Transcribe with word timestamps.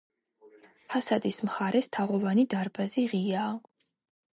ფასადის 0.93 1.39
მხარეს 1.49 1.91
თაღოვანი 1.99 2.49
დარბაზი 2.57 3.09
ღიაა. 3.15 3.55